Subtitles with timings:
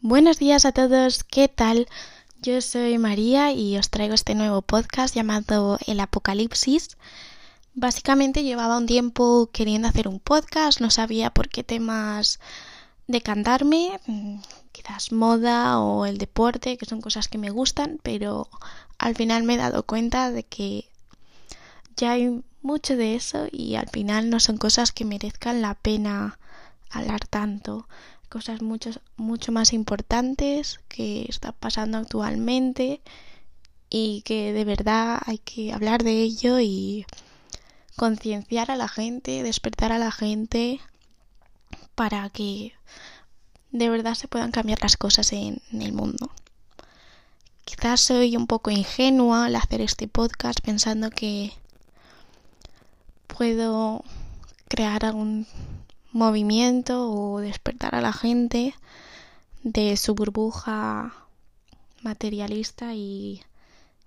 [0.00, 1.88] Buenos días a todos, ¿qué tal?
[2.40, 6.96] Yo soy María y os traigo este nuevo podcast llamado El Apocalipsis.
[7.74, 12.38] Básicamente llevaba un tiempo queriendo hacer un podcast, no sabía por qué temas
[13.08, 14.38] decantarme, mm,
[14.72, 18.48] quizás moda o el deporte, que son cosas que me gustan, pero
[18.98, 20.88] al final me he dado cuenta de que
[21.96, 26.38] ya hay mucho de eso y al final no son cosas que merezcan la pena
[26.90, 27.86] hablar tanto
[28.34, 33.00] cosas mucho, mucho más importantes que está pasando actualmente
[33.88, 37.06] y que de verdad hay que hablar de ello y
[37.94, 40.80] concienciar a la gente, despertar a la gente
[41.94, 42.72] para que
[43.70, 46.32] de verdad se puedan cambiar las cosas en, en el mundo.
[47.64, 51.52] Quizás soy un poco ingenua al hacer este podcast pensando que
[53.36, 54.04] puedo
[54.68, 55.46] crear algún
[56.12, 58.74] movimiento o despertar a la gente
[59.64, 61.12] de su burbuja
[62.02, 63.42] materialista y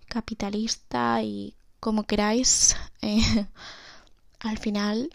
[0.08, 2.78] capitalista y como queráis.
[3.02, 3.22] Eh,
[4.40, 5.10] al final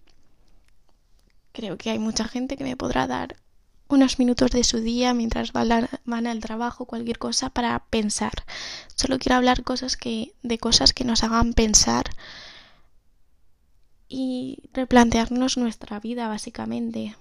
[1.52, 3.36] creo que hay mucha gente que me podrá dar
[3.88, 8.32] unos minutos de su día mientras van al trabajo, cualquier cosa para pensar.
[8.94, 12.06] Solo quiero hablar cosas que, de cosas que nos hagan pensar
[14.12, 17.16] y replantearnos nuestra vida básicamente.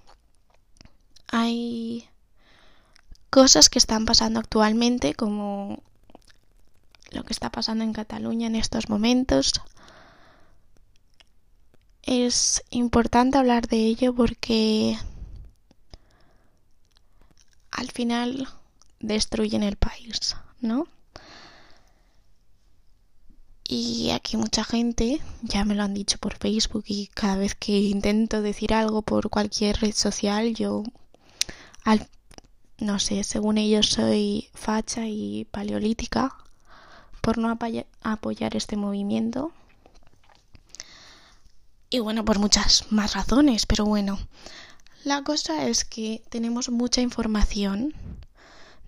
[1.28, 2.10] Hay
[3.30, 5.82] cosas que están pasando actualmente como
[7.12, 9.54] lo que está pasando en Cataluña en estos momentos.
[12.04, 14.98] Es importante hablar de ello porque
[17.72, 18.50] al final
[19.00, 20.88] destruyen el país, ¿no?
[24.12, 27.80] Y aquí mucha gente, ya me lo han dicho por Facebook y cada vez que
[27.80, 30.84] intento decir algo por cualquier red social, yo,
[31.86, 32.10] al,
[32.78, 36.36] no sé, según ellos soy facha y paleolítica
[37.22, 37.58] por no
[38.04, 39.54] apoyar este movimiento.
[41.90, 44.20] Y bueno, por muchas más razones, pero bueno,
[45.06, 47.94] la cosa es que tenemos mucha información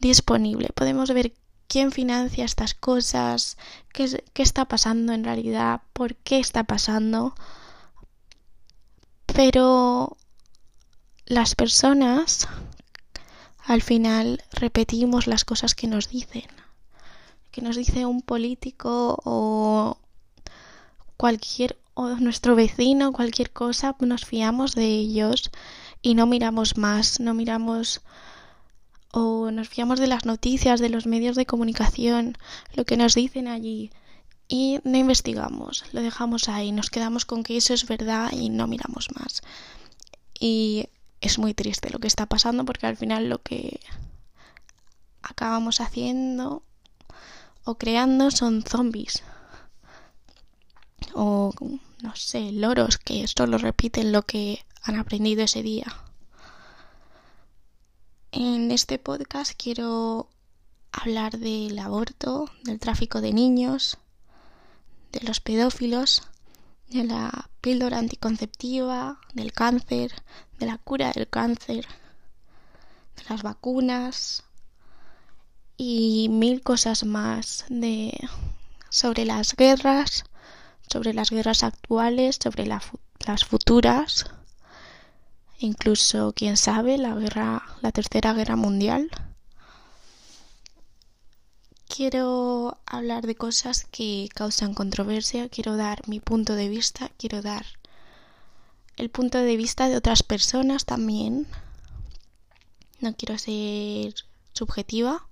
[0.01, 0.67] disponible.
[0.75, 1.31] Podemos ver
[1.67, 3.57] quién financia estas cosas,
[3.93, 7.35] qué, está pasando en realidad, por qué está pasando.
[9.25, 10.17] Pero
[11.25, 12.47] las personas
[13.65, 16.47] al final repetimos las cosas que nos dicen.
[17.51, 19.97] Que nos dice un político o
[21.17, 25.51] cualquier o nuestro vecino, cualquier cosa, nos fiamos de ellos
[26.01, 28.01] y no miramos más, no miramos
[29.15, 32.35] o nos fiamos de las noticias, de los medios de comunicación,
[32.73, 33.91] lo que nos dicen allí
[34.47, 38.65] y no investigamos, lo dejamos ahí, nos quedamos con que eso es verdad y no
[38.65, 39.43] miramos más.
[40.39, 40.89] Y
[41.21, 43.79] es muy triste lo que está pasando porque al final lo que
[45.21, 46.63] acabamos haciendo
[47.65, 49.23] o creando son zombies
[51.13, 51.53] o
[52.01, 55.85] no sé, loros que solo repiten lo que han aprendido ese día.
[58.35, 60.27] En este podcast quiero
[60.91, 63.99] hablar del aborto, del tráfico de niños,
[65.11, 66.23] de los pedófilos,
[66.87, 70.13] de la píldora anticonceptiva, del cáncer,
[70.57, 71.85] de la cura del cáncer,
[73.17, 74.41] de las vacunas
[75.77, 78.19] y mil cosas más de
[78.89, 80.23] sobre las guerras,
[80.91, 84.25] sobre las guerras actuales, sobre las futuras
[85.65, 89.09] incluso, quién sabe, la guerra, la tercera guerra mundial.
[91.87, 97.65] Quiero hablar de cosas que causan controversia, quiero dar mi punto de vista, quiero dar
[98.97, 101.47] el punto de vista de otras personas también.
[102.99, 104.15] No quiero ser
[104.53, 105.27] subjetiva,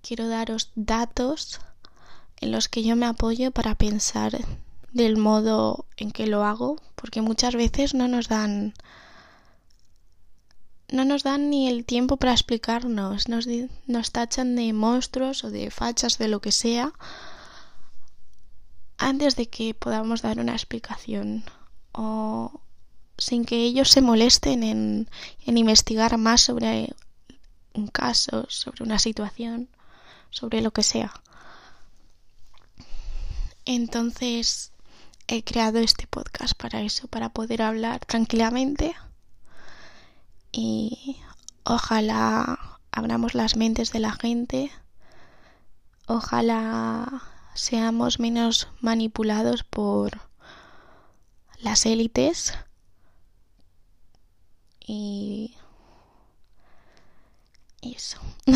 [0.00, 1.60] quiero daros datos
[2.40, 4.38] en los que yo me apoyo para pensar
[4.92, 8.74] del modo en que lo hago, porque muchas veces no nos dan
[10.90, 13.46] no nos dan ni el tiempo para explicarnos, nos,
[13.86, 16.92] nos tachan de monstruos o de fachas, de lo que sea,
[18.96, 21.44] antes de que podamos dar una explicación
[21.92, 22.60] o
[23.16, 25.08] sin que ellos se molesten en,
[25.44, 26.94] en investigar más sobre
[27.74, 29.68] un caso, sobre una situación,
[30.30, 31.12] sobre lo que sea.
[33.64, 34.72] Entonces
[35.26, 38.96] he creado este podcast para eso, para poder hablar tranquilamente
[40.52, 41.16] y
[41.64, 44.70] ojalá abramos las mentes de la gente,
[46.06, 47.22] ojalá
[47.54, 50.20] seamos menos manipulados por
[51.60, 52.54] las élites
[54.86, 55.54] y,
[57.82, 58.18] eso.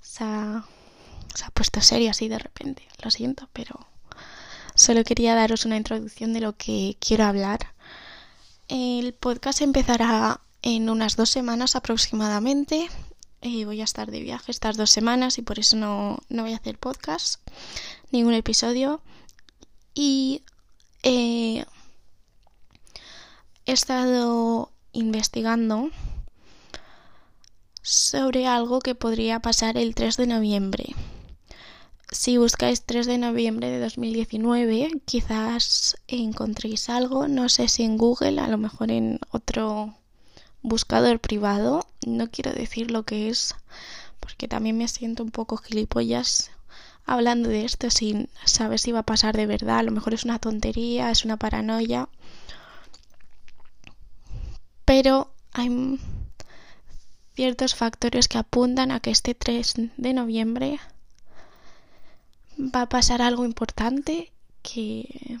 [0.00, 3.86] se ha puesto serio así de repente, lo siento, pero
[4.74, 7.74] solo quería daros una introducción de lo que quiero hablar.
[8.68, 12.88] El podcast empezará en unas dos semanas aproximadamente.
[13.40, 16.52] Eh, voy a estar de viaje estas dos semanas y por eso no, no voy
[16.52, 17.40] a hacer podcast,
[18.10, 19.00] ningún episodio.
[19.94, 20.42] Y
[21.02, 21.64] eh,
[23.64, 25.90] he estado investigando
[27.80, 30.94] sobre algo que podría pasar el 3 de noviembre.
[32.10, 38.40] Si buscáis 3 de noviembre de 2019, quizás encontréis algo, no sé si en Google,
[38.40, 39.94] a lo mejor en otro
[40.62, 41.86] buscador privado.
[42.06, 43.54] No quiero decir lo que es,
[44.20, 46.50] porque también me siento un poco gilipollas
[47.04, 49.78] hablando de esto sin saber si va a pasar de verdad.
[49.78, 52.08] A lo mejor es una tontería, es una paranoia.
[54.86, 56.00] Pero hay
[57.34, 60.80] ciertos factores que apuntan a que este 3 de noviembre
[62.58, 64.32] va a pasar algo importante
[64.62, 65.38] que,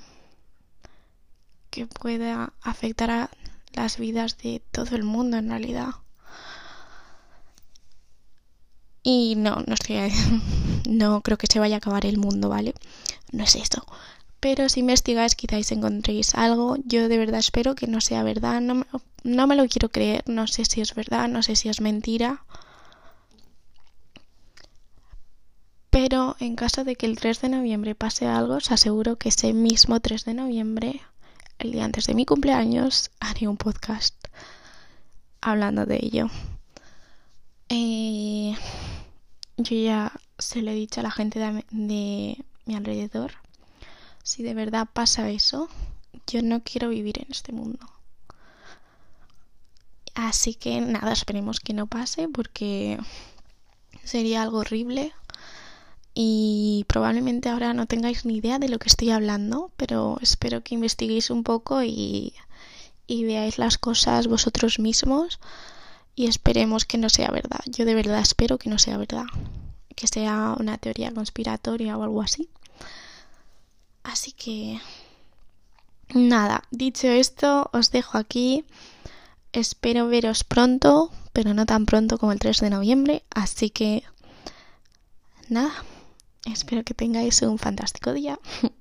[1.70, 3.30] que pueda afectar a
[3.74, 5.90] las vidas de todo el mundo en realidad.
[9.02, 10.12] Y no, no estoy
[10.88, 12.74] no creo que se vaya a acabar el mundo, ¿vale?
[13.32, 13.84] No es eso.
[14.40, 16.76] Pero si investigáis quizás encontréis algo.
[16.84, 18.60] Yo de verdad espero que no sea verdad.
[18.60, 18.84] No me,
[19.24, 20.22] no me lo quiero creer.
[20.26, 22.44] No sé si es verdad, no sé si es mentira.
[26.00, 29.52] Pero en caso de que el 3 de noviembre pase algo, os aseguro que ese
[29.52, 31.00] mismo 3 de noviembre,
[31.58, 34.14] el día antes de mi cumpleaños, haré un podcast
[35.40, 36.30] hablando de ello.
[37.68, 38.54] Eh,
[39.56, 43.32] yo ya se lo he dicho a la gente de, de mi alrededor.
[44.22, 45.68] Si de verdad pasa eso,
[46.28, 47.84] yo no quiero vivir en este mundo.
[50.14, 53.00] Así que nada, esperemos que no pase porque
[54.04, 55.12] sería algo horrible
[56.20, 60.74] y probablemente ahora no tengáis ni idea de lo que estoy hablando, pero espero que
[60.74, 62.34] investiguéis un poco y,
[63.08, 65.38] veáis las cosas vosotros mismos
[66.16, 67.60] y esperemos que no sea verdad.
[67.66, 69.26] Yo de verdad espero que no sea verdad,
[69.94, 72.48] que sea una teoría conspiratoria o algo así.
[74.02, 74.80] Así que
[76.14, 78.64] nada, dicho esto, os dejo aquí.
[79.52, 84.02] Espero veros pronto, pero no tan pronto como el 3 de noviembre, así que
[85.48, 85.72] nada.
[86.46, 88.38] Espero que tengáis un fantástico día.